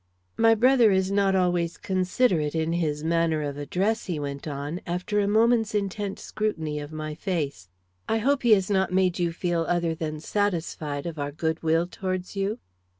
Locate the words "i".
8.09-8.17